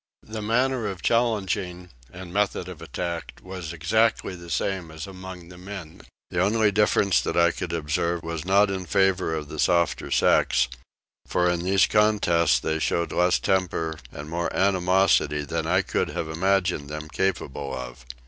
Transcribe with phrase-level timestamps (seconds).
[0.23, 5.59] The manner of challenging and method of attack was exactly the same as among the
[5.59, 6.01] men.
[6.31, 10.67] The only difference that I could observe was not in favour of the softer sex;
[11.27, 16.29] for in these contests they showed less temper and more animosity than I could have
[16.29, 18.03] imagined them capable of.